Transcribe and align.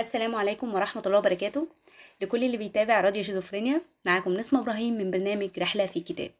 السلام 0.00 0.34
عليكم 0.34 0.74
ورحمة 0.74 1.02
الله 1.06 1.18
وبركاته. 1.18 1.66
لكل 2.20 2.44
اللي 2.44 2.56
بيتابع 2.56 3.00
راديو 3.00 3.22
شيزوفرينيا 3.22 3.80
معاكم 4.04 4.32
نسمة 4.32 4.60
إبراهيم 4.60 4.94
من 4.94 5.10
برنامج 5.10 5.50
رحلة 5.58 5.86
في 5.86 6.00
كتاب. 6.00 6.30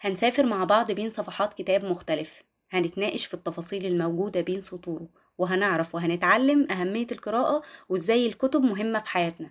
هنسافر 0.00 0.46
مع 0.46 0.64
بعض 0.64 0.92
بين 0.92 1.10
صفحات 1.10 1.54
كتاب 1.54 1.84
مختلف. 1.84 2.42
هنتناقش 2.70 3.26
في 3.26 3.34
التفاصيل 3.34 3.86
الموجودة 3.86 4.40
بين 4.40 4.62
سطوره 4.62 5.06
وهنعرف 5.38 5.94
وهنتعلم 5.94 6.70
أهمية 6.70 7.06
القراءة 7.12 7.62
وإزاي 7.88 8.26
الكتب 8.26 8.62
مهمة 8.62 8.98
في 8.98 9.08
حياتنا. 9.08 9.50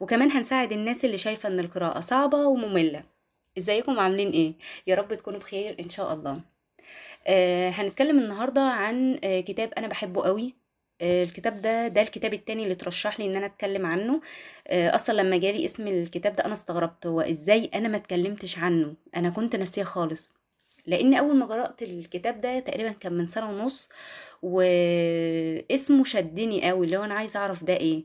وكمان 0.00 0.32
هنساعد 0.32 0.72
الناس 0.72 1.04
اللي 1.04 1.18
شايفة 1.18 1.48
إن 1.48 1.60
القراءة 1.60 2.00
صعبة 2.00 2.46
ومملة. 2.46 3.02
إزيكم؟ 3.58 4.00
عاملين 4.00 4.30
إيه؟ 4.30 4.52
يا 4.86 4.94
رب 4.94 5.14
تكونوا 5.14 5.40
بخير 5.40 5.76
إن 5.80 5.88
شاء 5.88 6.12
الله. 6.14 6.40
آه 7.26 7.70
هنتكلم 7.70 8.18
النهارده 8.18 8.62
عن 8.62 9.18
آه 9.24 9.40
كتاب 9.40 9.72
أنا 9.78 9.86
بحبه 9.86 10.22
قوي. 10.22 10.65
الكتاب 11.02 11.62
ده 11.62 11.88
ده 11.88 12.02
الكتاب 12.02 12.34
التاني 12.34 12.62
اللي 12.62 12.74
ترشح 12.74 13.20
لي 13.20 13.26
إن 13.26 13.36
أنا 13.36 13.46
أتكلم 13.46 13.86
عنه. 13.86 14.20
آه 14.68 14.94
أصلا 14.94 15.22
لما 15.22 15.36
جالي 15.36 15.64
اسم 15.64 15.86
الكتاب 15.88 16.36
ده 16.36 16.44
أنا 16.44 16.52
استغربت 16.54 17.06
هو 17.06 17.20
إزاي 17.20 17.70
أنا 17.74 17.88
ما 17.88 17.96
اتكلمتش 17.96 18.58
عنه؟ 18.58 18.94
أنا 19.16 19.30
كنت 19.30 19.56
ناسية 19.56 19.82
خالص. 19.82 20.32
لأن 20.86 21.14
أول 21.14 21.36
ما 21.36 21.46
قرأت 21.46 21.82
الكتاب 21.82 22.40
ده 22.40 22.58
تقريبا 22.60 22.92
كان 22.92 23.12
من 23.12 23.26
سنة 23.26 23.50
ونص 23.50 23.88
واسمه 24.42 26.04
شدني 26.04 26.68
قوي 26.68 26.86
اللي 26.86 26.96
هو 26.96 27.04
أنا 27.04 27.14
عايزة 27.14 27.40
أعرف 27.40 27.64
ده 27.64 27.74
إيه. 27.76 28.04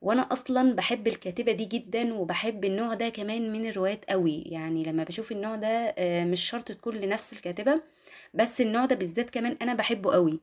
وأنا 0.00 0.22
أصلا 0.22 0.74
بحب 0.74 1.06
الكاتبة 1.08 1.52
دي 1.52 1.64
جدا 1.64 2.14
وبحب 2.14 2.64
النوع 2.64 2.94
ده 2.94 3.08
كمان 3.08 3.52
من 3.52 3.68
الروايات 3.68 4.04
قوي. 4.10 4.42
يعني 4.42 4.82
لما 4.84 5.04
بشوف 5.04 5.32
النوع 5.32 5.54
ده 5.56 5.94
آه، 5.98 6.24
مش 6.24 6.40
شرط 6.50 6.72
تكون 6.72 6.96
لنفس 6.96 7.32
الكاتبة 7.32 7.82
بس 8.34 8.60
النوع 8.60 8.84
ده 8.84 8.96
بالذات 8.96 9.30
كمان 9.30 9.56
أنا 9.62 9.74
بحبه 9.74 10.12
قوي. 10.12 10.40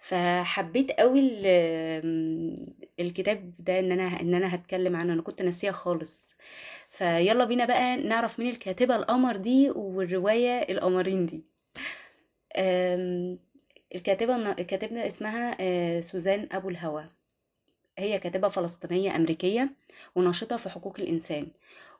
فحبيت 0.00 0.90
قوي 0.92 1.20
ال- 1.20 2.72
الكتاب 3.00 3.52
ده 3.58 3.78
إن 3.78 3.92
أنا 3.92 4.20
إن 4.20 4.34
أنا 4.34 4.54
هتكلم 4.54 4.96
عنه. 4.96 5.12
أنا 5.12 5.22
كنت 5.22 5.42
ناسيه 5.42 5.70
خالص. 5.70 6.30
فيلا 6.90 7.44
بينا 7.44 7.64
بقى 7.64 7.96
نعرف 7.96 8.38
مين 8.40 8.48
الكاتبة 8.48 8.96
القمر 8.96 9.36
دي 9.36 9.70
والرواية 9.70 10.60
القمرين 10.72 11.26
دي. 11.26 11.42
الكاتبة 13.94 14.36
الكاتبة 14.52 15.06
اسمها 15.06 15.56
آه، 15.60 16.00
سوزان 16.00 16.48
أبو 16.52 16.68
الهوى. 16.68 17.04
هي 18.02 18.18
كاتبة 18.18 18.48
فلسطينية 18.48 19.16
أمريكية 19.16 19.70
وناشطة 20.14 20.56
في 20.56 20.68
حقوق 20.68 20.96
الإنسان 21.00 21.46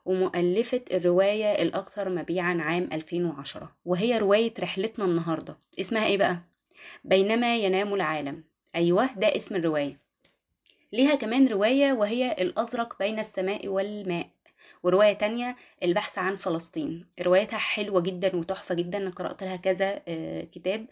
ومؤلفة 0.05 0.81
الرواية 0.91 1.61
الأكثر 1.61 2.09
مبيعا 2.09 2.57
عام 2.61 2.89
2010 2.93 3.75
وهي 3.85 4.17
رواية 4.17 4.53
رحلتنا 4.59 5.05
النهاردة. 5.05 5.57
اسمها 5.79 6.05
إيه 6.05 6.17
بقى؟ 6.17 6.37
بينما 7.03 7.57
ينام 7.57 7.93
العالم. 7.93 8.43
أيوه 8.75 9.13
ده 9.13 9.35
اسم 9.35 9.55
الرواية. 9.55 9.99
ليها 10.93 11.15
كمان 11.15 11.47
رواية 11.47 11.93
وهي 11.93 12.31
الأزرق 12.31 12.99
بين 12.99 13.19
السماء 13.19 13.67
والماء. 13.67 14.29
ورواية 14.83 15.13
تانية 15.13 15.55
البحث 15.83 16.17
عن 16.17 16.35
فلسطين. 16.35 17.05
روايتها 17.21 17.57
حلوة 17.57 18.01
جدا 18.01 18.35
وتحفة 18.35 18.75
جدا 18.75 19.09
قرأت 19.09 19.43
لها 19.43 19.55
كذا 19.55 20.01
آه، 20.07 20.41
كتاب 20.43 20.85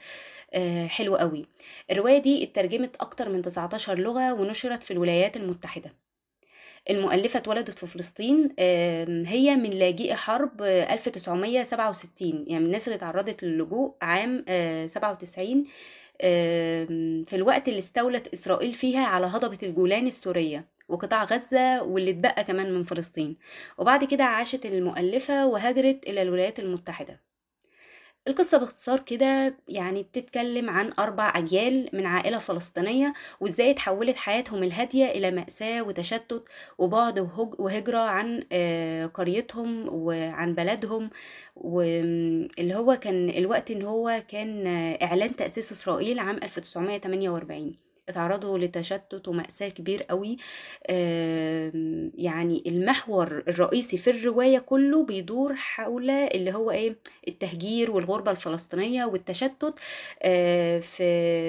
آه، 0.53 0.88
حلو 0.88 1.16
قوي. 1.16 1.45
الرواية 1.92 2.17
دي 2.17 2.44
اترجمت 2.44 2.95
أكتر 3.02 3.30
من 3.30 3.42
19 3.42 4.00
لغة 4.00 4.34
ونشرت 4.34 4.84
في 4.84 4.92
الولايات 4.92 5.38
المتحدة. 5.38 5.94
المؤلفة 6.89 7.38
اتولدت 7.39 7.80
في 7.80 7.88
فلسطين 7.88 8.50
هي 9.28 9.56
من 9.56 9.69
لاجئي 9.69 10.16
حرب 10.16 10.62
آه، 10.62 10.94
1967 10.94 12.45
يعني 12.47 12.59
من 12.59 12.66
الناس 12.66 12.88
اللي 12.88 13.00
تعرضت 13.00 13.44
للجوء 13.44 13.95
عام 14.02 14.45
آه، 14.47 14.86
97 14.88 15.64
آم، 16.23 17.23
في 17.23 17.36
الوقت 17.36 17.67
اللي 17.67 17.80
استولت 17.80 18.28
إسرائيل 18.34 18.73
فيها 18.73 19.06
على 19.08 19.25
هضبة 19.28 19.58
الجولان 19.64 20.08
السورية. 20.08 20.70
وقطاع 20.92 21.23
غزة 21.23 21.84
واللي 21.84 22.11
اتبقى 22.11 22.44
كمان 22.44 22.73
من 22.73 22.84
فلسطين. 22.84 23.38
وبعد 23.78 24.03
كده 24.03 24.23
عاشت 24.23 24.66
المؤلفة 24.66 25.47
وهاجرت 25.47 26.08
إلى 26.08 26.22
الولايات 26.22 26.59
المتحدة. 26.59 27.22
القصة 28.28 28.57
باختصار 28.57 29.00
كده 29.00 29.57
يعني 29.68 30.03
بتتكلم 30.03 30.69
عن 30.69 30.94
أربع 31.00 31.34
أجيال 31.35 31.90
من 31.94 32.06
عائلة 32.06 32.38
فلسطينية 32.38 33.13
وإزاي 33.40 33.72
اتحولت 33.72 34.16
حياتهم 34.18 34.63
الهادية 34.63 35.06
إلى 35.06 35.31
مأساة 35.31 35.81
وتشتت 35.81 36.44
وبعد 36.78 37.19
وهج- 37.19 37.59
وهجرة 37.59 37.97
عن 38.00 38.44
آه، 38.52 39.06
قريتهم 39.06 39.85
وعن 39.90 40.56
بلدهم. 40.56 41.09
واللي 41.56 42.75
هو 42.75 42.96
كان 42.96 43.29
الوقت 43.29 43.72
إن 43.72 43.81
هو 43.81 44.23
كان 44.28 44.68
إعلان 45.03 45.35
تأسيس 45.35 45.72
إسرائيل 45.72 46.19
عام 46.19 46.35
1948 46.44 47.91
اتعرضوا 48.09 48.57
لتشتت 48.57 49.28
ومأساة 49.28 49.69
كبير 49.69 50.03
قوي. 50.03 50.38
يعني 52.16 52.63
المحور 52.67 53.44
الرئيسي 53.47 53.97
في 53.97 54.09
الرواية 54.09 54.59
كله 54.59 55.06
بيدور 55.06 55.56
حول 55.56 56.09
اللي 56.09 56.53
هو 56.53 56.72
إيه 56.72 56.97
التهجير 57.28 57.91
والغربة 57.91 58.31
الفلسطينية 58.31 59.06
والتشتت 59.06 59.79
آه، 60.23 60.79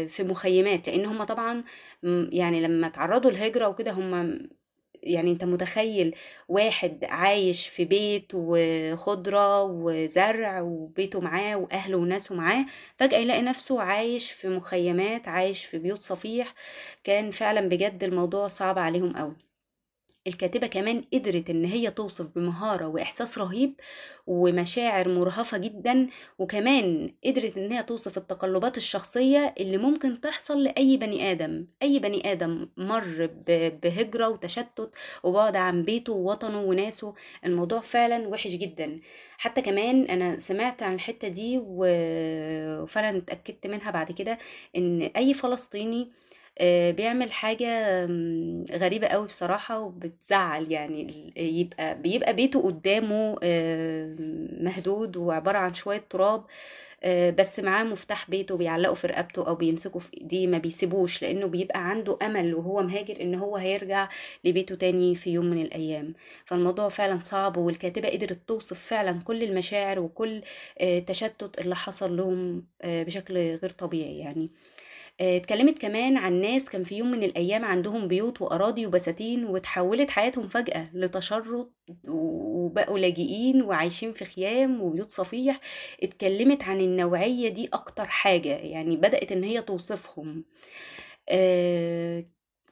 في 0.07 0.25
مخيمات. 0.25 0.89
لأن 0.89 1.07
هم 1.07 1.25
طبعا 1.25 1.65
يعني 2.33 2.61
لما 2.63 2.89
تعرضوا 2.89 3.31
الهجرة 3.31 3.69
وكده 3.69 3.91
هم 3.93 4.39
يعني 5.03 5.31
أنت 5.31 5.45
متخيل 5.45 6.15
واحد 6.49 7.05
عايش 7.05 7.69
في 7.69 7.85
بيت 7.85 8.33
وخضرة 8.35 9.63
وزرع 9.63 10.61
وبيته 10.61 11.21
معاه 11.21 11.57
وأهله 11.57 11.97
وناسه 11.99 12.35
معاه 12.35 12.67
فجأة 12.97 13.19
يلاقي 13.19 13.43
نفسه 13.43 13.83
عايش 13.83 14.31
في 14.33 14.49
مخيمات 14.49 15.29
عايش 15.29 15.65
في 15.65 15.79
بيوت 15.79 16.03
صفيح. 16.03 16.55
كان 17.05 17.31
فعلا 17.31 17.61
بجد 17.69 18.05
الموضوع 18.05 18.49
صعب 18.49 18.79
عليهم 18.79 19.13
قوي 19.17 19.52
الكاتبة 20.27 20.67
كمان 20.67 21.05
قدرت 21.15 21.51
إن 21.51 21.65
هي 21.65 21.91
توصف 21.91 22.27
بمهارة 22.27 22.87
وإحساس 22.89 23.39
رهيب 23.39 23.75
ومشاعر 24.27 25.09
مرهفة 25.09 25.59
جدا 25.59 26.07
وكمان 26.39 27.15
قدرت 27.25 27.57
إن 27.59 27.73
هي 27.73 27.83
توصف 27.83 28.17
التقلبات 28.19 28.77
الشخصية 28.77 29.55
اللي 29.61 29.79
ممكن 29.79 30.21
تحصل 30.21 30.63
لأي 30.65 30.97
بني 30.97 31.31
آدم. 31.31 31.67
أي 31.83 31.99
بني 31.99 32.33
آدم 32.33 32.69
مر 32.77 33.31
بهجرة 33.83 34.29
وتشتت 34.29 34.95
وبعد 35.23 35.57
عن 35.57 35.83
بيته 35.83 36.13
ووطنه 36.13 36.61
وناسه. 36.63 37.15
الموضوع 37.45 37.81
فعلا 37.81 38.29
وحش 38.29 38.51
جدا. 38.51 39.01
حتى 39.39 39.61
كمان 39.63 40.05
أنا 40.05 40.39
سمعت 40.39 40.83
عن 40.83 40.95
الحتة 40.95 41.29
دي 41.29 41.61
وفعلا 41.65 43.19
اتأكدت 43.19 43.67
منها 43.67 43.91
بعد 43.91 44.13
كده 44.13 44.39
إن 44.77 45.03
أي 45.03 45.35
فلسطيني 45.35 46.11
بيعمل 46.91 47.33
حاجة 47.33 48.05
غريبة 48.73 49.07
قوي 49.07 49.27
بصراحة 49.27 49.79
وبتزعل 49.81 50.73
يعني 50.73 51.33
يبقى 51.37 52.03
بيبقى 52.03 52.33
بيته 52.35 52.63
قدامه 52.63 53.37
آه، 53.43 54.17
مهدود 54.61 55.17
وعبارة 55.17 55.59
عن 55.59 55.75
شوية 55.75 56.05
تراب 56.11 56.41
آه، 56.41 56.47
بس 57.07 57.61
معاه 57.61 57.85
مفتاح 57.85 58.31
بيته 58.31 58.57
بيعلقه 58.57 58.95
في 58.95 59.07
رقبته 59.07 59.49
أو 59.49 59.55
بيمسكه 59.55 59.99
في 59.99 60.11
ايديه 60.21 60.47
ما 60.47 60.59
بيسيبوش 60.59 61.23
لأنه 61.23 61.47
بيبقى 61.47 61.91
عنده 61.91 62.19
أمل 62.23 62.55
وهو 62.55 62.83
مهاجر 62.83 63.21
إن 63.21 63.35
هو 63.35 63.57
هيرجع 63.57 64.09
لبيته 64.45 64.75
تاني 64.75 65.15
في 65.15 65.31
يوم 65.31 65.47
من 65.47 65.63
الأيام. 65.63 66.15
فالموضوع 66.45 66.89
فعلا 66.89 67.21
صعب 67.21 67.57
والكاتبة 67.57 68.09
قدرت 68.09 68.49
توصف 68.49 68.79
فعلا 68.83 69.21
كل 69.25 69.43
المشاعر 69.43 70.01
وكل 70.01 70.41
آه، 70.79 70.99
تشتت 70.99 71.59
اللي 71.61 71.77
حصل 71.77 72.17
لهم 72.17 72.67
آه، 72.83 73.03
بشكل 73.03 73.35
غير 73.39 73.71
طبيعي 73.71 74.19
يعني. 74.19 74.51
آه، 75.21 75.37
اتكلمت 75.37 75.79
كمان 75.79 76.17
عن 76.17 76.41
ناس 76.41 76.69
كان 76.71 76.85
في 76.85 76.95
يوم 76.99 77.11
من 77.11 77.23
الأيام 77.23 77.65
عندهم 77.65 78.09
بيوت 78.09 78.43
وأراضي 78.43 78.87
وبساتين 78.87 79.45
وتحولت 79.45 80.11
حياتهم 80.11 80.47
فجأة 80.49 80.87
لتشرد 80.95 81.69
وبقوا 82.09 82.99
لاجئين 82.99 83.63
وعايشين 83.63 84.13
في 84.13 84.25
خيام 84.25 84.83
وبيوت 84.83 85.11
صفيح. 85.11 85.61
اتكلمت 86.03 86.63
عن 86.63 86.81
النوعية 86.93 87.49
دي 87.49 87.69
أكتر 87.73 88.07
حاجة 88.07 88.57
يعني 88.57 88.97
بدأت 88.97 89.33
إن 89.33 89.45
هي 89.45 89.63
توصفهم. 89.63 90.45
آه 91.29 92.25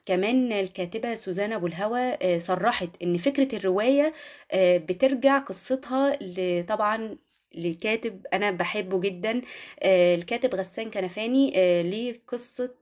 كمان 0.05 0.51
الكاتبة 0.51 1.15
سوزان 1.15 1.53
أبو 1.53 1.67
الهوى 1.67 2.17
صرحت 2.39 2.89
إن 3.03 3.17
فكرة 3.17 3.55
الرواية 3.57 4.13
بترجع 4.55 5.37
قصتها 5.39 6.17
طبعا 6.61 7.17
لكاتب 7.55 8.25
أنا 8.33 8.51
بحبه 8.51 8.99
جدا 8.99 9.41
الكاتب 9.85 10.55
غسان 10.55 10.89
كنفاني 10.91 11.51
ليه 11.83 12.21
قصة 12.27 12.75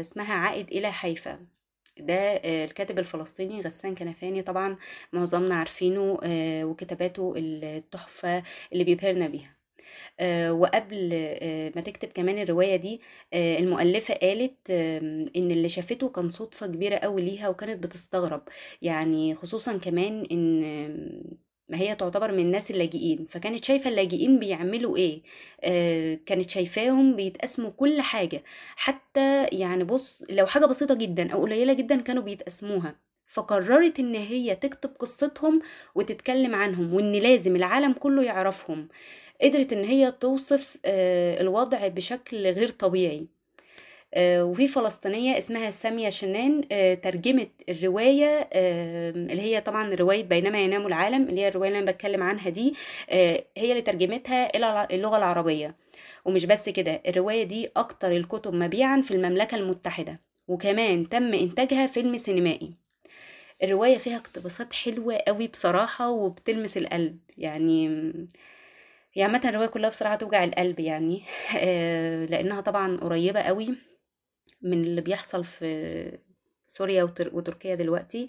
اسمها 0.00 0.34
عائد 0.34 0.68
إلى 0.72 0.92
حيفا. 0.92 1.46
ده 1.98 2.14
الكاتب 2.64 2.98
الفلسطيني 2.98 3.60
غسان 3.60 3.94
كنفاني 3.94 4.42
طبعا 4.42 4.76
معظمنا 5.12 5.54
عارفينه 5.54 6.18
وكتاباته 6.64 7.32
التحفة 7.36 8.42
اللي 8.72 8.84
بيبهرنا 8.84 9.28
بيها. 9.28 9.61
وقبل 10.50 11.10
آه، 11.14 11.72
ما 11.76 11.82
تكتب 11.82 12.08
كمان 12.08 12.38
الرواية 12.38 12.76
دي 12.76 13.00
آه، 13.32 13.58
المؤلفة 13.58 14.14
قالت 14.14 14.70
إن 15.36 15.50
اللي 15.50 15.68
شافته 15.68 16.08
كان 16.08 16.28
صدفة 16.28 16.66
كبيرة 16.66 16.96
قوي 16.96 17.22
ليها 17.22 17.48
وكانت 17.48 17.82
بتستغرب. 17.84 18.42
يعني 18.82 19.34
خصوصا 19.34 19.76
كمان 19.78 20.26
إن 20.32 20.60
ما 21.68 21.78
هي 21.78 21.94
تعتبر 21.94 22.32
من 22.32 22.46
الناس 22.46 22.70
اللاجئين. 22.70 23.24
فكانت 23.24 23.64
شايفة 23.64 23.90
اللاجئين 23.90 24.38
بيعملوا 24.38 24.96
إيه؟ 24.96 25.22
آه 25.64 26.14
كانت 26.26 26.50
شايفاهم 26.50 27.16
بيتقسموا 27.16 27.70
كل 27.70 28.00
حاجة. 28.00 28.42
حتى 28.76 29.46
يعني 29.52 29.84
بص 29.84 30.24
لو 30.30 30.46
حاجة 30.46 30.66
بسيطة 30.66 30.94
جدا 30.94 31.32
أو 31.32 31.42
قليلة 31.42 31.72
جدا 31.72 32.00
كانوا 32.02 32.22
بيتقسموها 32.22 33.11
فقررت 33.32 33.98
إن 33.98 34.14
هي 34.14 34.54
تكتب 34.54 34.90
قصتهم 34.98 35.60
وتتكلم 35.94 36.54
عنهم 36.54 36.94
وإن 36.94 37.12
لازم 37.12 37.56
العالم 37.56 37.92
كله 37.92 38.22
يعرفهم. 38.22 38.88
قدرت 39.42 39.72
إن 39.72 39.84
هي 39.84 40.12
توصف 40.12 40.76
آه 40.84 41.40
الوضع 41.40 41.88
بشكل 41.88 42.46
غير 42.46 42.68
طبيعي. 42.68 43.26
آه، 44.14 44.44
وفي 44.44 44.66
فلسطينية 44.68 45.38
اسمها 45.38 45.70
سامية 45.70 46.08
شنان 46.08 46.64
آه، 46.72 46.94
ترجمت 46.94 47.50
الرواية 47.68 48.48
اللي 48.52 49.42
هي 49.42 49.60
طبعا 49.60 49.94
رواية 49.94 50.24
بينما 50.24 50.60
ينام 50.64 50.86
العالم 50.86 51.28
اللي 51.28 51.40
هي 51.40 51.48
الرواية 51.48 51.68
اللي 51.68 51.78
أنا 51.78 51.92
بتكلم 51.92 52.22
عنها 52.22 52.48
دي 52.50 52.74
هي 53.56 53.70
اللي 53.70 53.82
ترجمتها 53.82 54.56
إلى 54.56 54.88
اللغة 54.90 55.16
العربية. 55.16 55.76
ومش 56.24 56.44
بس 56.44 56.68
كده 56.68 57.02
الرواية 57.08 57.42
دي 57.44 57.68
أكتر 57.76 58.12
الكتب 58.12 58.54
مبيعا 58.54 59.00
في 59.00 59.10
المملكة 59.10 59.54
المتحدة. 59.56 60.20
وكمان 60.48 61.08
تم 61.08 61.34
إنتاجها 61.34 61.86
فيلم 61.86 62.16
سينمائي. 62.16 62.81
الرواية 63.62 63.98
فيها 63.98 64.16
اقتباسات 64.16 64.72
حلوة 64.72 65.16
قوي 65.16 65.48
بصراحة 65.48 66.10
وبتلمس 66.10 66.76
القلب 66.76 67.18
يعني 67.38 67.88
هي 69.14 69.22
عامة 69.22 69.40
الرواية 69.44 69.66
كلها 69.68 69.90
بصراحة 69.90 70.16
توجع 70.16 70.44
القلب 70.44 70.80
يعني 70.80 71.22
لأنها 72.30 72.60
طبعا 72.60 72.96
قريبة 72.96 73.40
قوي 73.40 73.68
من 74.62 74.84
اللي 74.84 75.00
بيحصل 75.00 75.44
في 75.44 76.18
سوريا 76.66 77.04
وتركيا 77.32 77.74
دلوقتي 77.74 78.28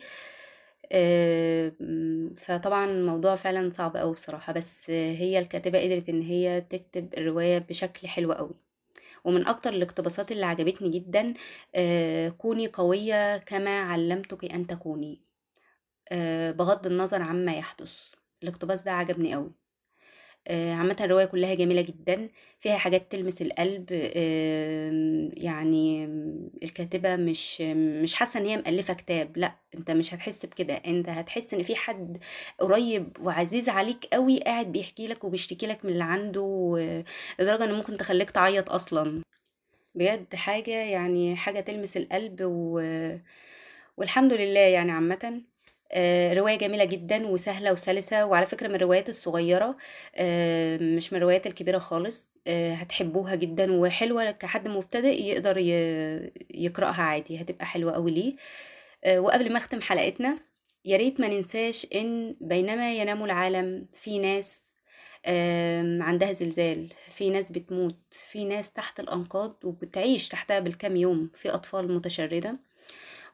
فطبعا 2.35 2.85
الموضوع 2.91 3.35
فعلا 3.35 3.71
صعب 3.71 3.95
أوي 3.97 4.13
بصراحة 4.13 4.53
بس 4.53 4.89
هي 4.89 5.39
الكاتبة 5.39 5.79
قدرت 5.83 6.09
إن 6.09 6.21
هي 6.21 6.61
تكتب 6.61 7.13
الرواية 7.17 7.57
بشكل 7.57 8.07
حلو 8.07 8.31
أوي 8.31 8.55
ومن 9.23 9.47
أكتر 9.47 9.73
الاقتباسات 9.73 10.31
اللي 10.31 10.45
عجبتني 10.45 10.89
جدا 10.89 11.33
كوني 12.37 12.67
قوية 12.67 13.37
كما 13.37 13.81
علمتك 13.81 14.45
أن 14.53 14.67
تكوني. 14.67 15.21
بغض 16.51 16.87
النظر 16.87 17.21
عما 17.21 17.53
يحدث. 17.53 18.11
الاقتباس 18.43 18.83
ده 18.83 18.91
عجبني 18.91 19.35
آه، 19.35 19.51
عامة 20.51 20.95
الرواية 21.01 21.25
كلها 21.25 21.53
جميلة 21.53 21.81
جدًا، 21.81 22.29
فيها 22.59 22.77
حاجات 22.77 23.11
تلمس 23.11 23.41
القلب 23.41 23.91
يعني 25.37 26.05
الكاتبة 26.63 27.15
مش 27.15 27.61
مش 28.03 28.13
حاسة 28.13 28.39
إن 28.39 28.45
هي 28.45 28.57
مألفة 28.57 28.93
كتاب، 28.93 29.37
لأ، 29.37 29.55
أنت 29.75 29.91
مش 29.91 30.13
هتحس 30.13 30.45
بكده، 30.45 30.73
أنت 30.73 31.09
هتحس 31.09 31.53
إن 31.53 31.61
في 31.61 31.75
حد 31.75 32.17
قريب 32.59 33.17
وعزيز 33.21 33.69
عليك 33.69 34.13
أوي 34.13 34.39
قاعد 34.39 34.71
بيحكي 34.71 35.07
لك 35.07 35.23
وبيشتكي 35.23 35.67
لك 35.67 35.85
من 35.85 35.91
اللي 35.91 36.03
عنده، 36.03 36.75
لدرجة 37.39 37.63
إن 37.63 37.73
ممكن 37.73 37.97
تخلّيك 37.97 38.29
تعيّط 38.31 38.69
أصلًا. 38.71 39.21
بجد 39.95 40.35
حاجة 40.35 40.71
يعني 40.71 41.35
حاجة 41.35 41.59
تلمس 41.59 41.97
القلب 41.97 42.37
و 42.43 42.81
والحمد 43.97 44.33
لله 44.33 44.59
يعني 44.59 44.91
عامةً. 44.91 45.43
آه، 45.93 46.33
رواية 46.33 46.57
جميلة 46.57 46.85
جدًا 46.85 47.27
وسهلة 47.27 47.71
وسلسة، 47.73 48.25
وعلى 48.25 48.45
فكرة 48.45 48.67
من 48.67 48.75
الروايات 48.75 49.09
الصغيّرة 49.09 49.77
آه، 50.15 50.77
مش 50.77 51.13
من 51.13 51.17
الروايات 51.17 51.47
الكبيرة 51.47 51.77
خالص، 51.79 52.37
آه، 52.47 52.73
هتحبوها 52.73 53.35
جدًا 53.35 53.73
وحلوة 53.73 54.31
كحد 54.31 54.67
مبتدئ 54.67 55.21
يقدر 55.23 55.57
يقرأها 56.51 57.01
عادي، 57.03 57.41
هتبقى 57.41 57.65
حلوة 57.65 57.91
أوي 57.95 58.11
ليه. 58.11 58.35
وقبل 59.17 59.51
ما 59.51 59.57
أختم 59.57 59.81
حلقتنا، 59.81 60.35
يا 60.85 60.97
ريت 60.97 61.19
ما 61.21 61.27
ننساش 61.27 61.87
إن 61.95 62.35
بينما 62.41 62.93
ينام 62.95 63.23
العالم 63.23 63.85
في 63.93 64.19
ناس 64.19 64.77
عندها 66.01 66.33
زلزال، 66.33 66.87
في 67.09 67.29
ناس 67.29 67.51
بتموت، 67.51 67.97
في 68.11 68.45
ناس 68.45 68.71
تحت 68.71 68.99
الأنقاض 68.99 69.55
وبتعيش 69.63 70.27
تحتها 70.29 70.59
بالكام 70.59 70.95
يوم، 70.95 71.29
في 71.33 71.49
أطفال 71.49 71.91
متشردة. 71.91 72.59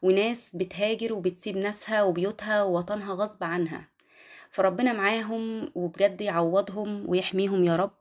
وناس 0.02 0.56
بتهاجر 0.56 1.14
وبتسيب 1.14 1.58
ناسها 1.58 2.04
وبيوتها 2.04 2.64
ووطنها 2.64 3.14
غصب 3.14 3.44
عنها. 3.44 3.90
فربنا 4.50 4.94
معاهم 4.94 5.72
وبجد 5.76 6.22
يعوضهم 6.22 7.10
ويحميهم 7.10 7.64
يا 7.64 7.76
رب 7.76 7.92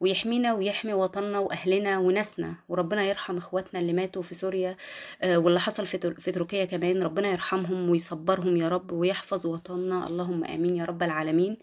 ويحمينا 0.00 0.54
ويحمي 0.54 0.92
وطننا 0.94 1.38
وأهلنا 1.38 1.98
وناسنا. 1.98 2.54
وربنا 2.68 3.02
يرحم 3.04 3.36
إخواتنا 3.36 3.80
اللي 3.80 3.92
ماتوا 3.92 4.22
في 4.22 4.34
سوريا 4.34 4.76
آه، 5.22 5.38
واللي 5.38 5.60
حصل 5.60 5.86
في 5.86 6.32
تركيا 6.32 6.64
كمان. 6.64 7.02
ربنا 7.02 7.28
يرحمهم 7.28 7.90
ويصبرهم 7.90 8.56
يا 8.56 8.68
رب 8.68 8.92
ويحفظ 8.92 9.46
وطننا. 9.46 10.06
اللهم 10.06 10.44
آمين 10.44 10.76
يا 10.76 10.84
رب 10.84 11.02
العالمين. 11.02 11.58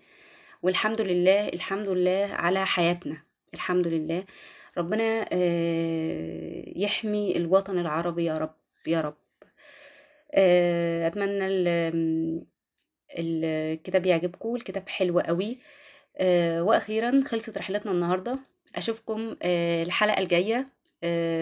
والحمد 0.64 1.02
لله 1.02 1.48
الحمد 1.50 1.90
لله 1.90 2.30
على 2.34 2.66
حياتنا. 2.66 3.24
الحمد 3.54 3.88
لله. 3.88 4.24
ربنا 4.78 5.26
آه، 5.32 6.74
يحمي 6.76 7.38
الوطن 7.38 7.80
العربي 7.80 8.24
يا 8.26 8.38
رب 8.38 8.56
يا 8.88 9.02
رب. 9.02 9.23
أتمنى 10.34 11.48
الكتاب 13.20 14.06
يعجبكم 14.06 14.56
الكتاب 14.56 14.90
حلو 14.90 15.20
قوي. 15.20 15.58
آه، 16.18 16.64
وأخيرا 16.64 17.22
خلصت 17.26 17.58
رحلتنا 17.58 17.92
النهارده. 17.92 18.40
أشوفكم 18.76 19.36
آه، 19.42 19.84
الحلقة 19.84 20.20
الجاية. 20.22 20.68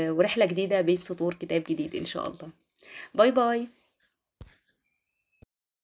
ورحلة 0.10 0.46
جديدة 0.46 0.82
بين 0.82 0.96
سطور 0.96 1.34
كتاب 1.34 1.64
جديد 1.70 1.96
إن 1.96 2.06
شاء 2.06 2.28
الله. 2.28 2.50
باي 3.16 3.32
باي. 3.32 3.68